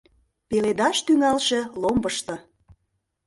Пеледаш 0.49 0.97
тӱҥалше 1.05 1.59
ломбышто! 1.81 2.35